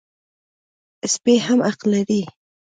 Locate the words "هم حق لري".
1.45-2.21